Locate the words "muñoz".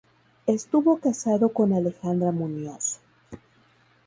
2.31-3.01